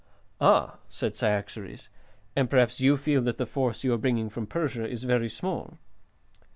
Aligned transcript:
"Ah," 0.39 0.79
said 0.89 1.15
Cyaxares, 1.15 1.89
"and 2.35 2.49
perhaps 2.49 2.79
you 2.81 2.97
feel 2.97 3.21
that 3.21 3.37
the 3.37 3.45
force 3.45 3.83
you 3.83 3.93
are 3.93 3.99
bringing 3.99 4.31
from 4.31 4.47
Persia 4.47 4.89
is 4.89 5.03
very 5.03 5.29
small?" 5.29 5.77